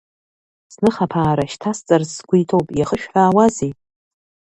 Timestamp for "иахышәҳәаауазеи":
2.77-3.71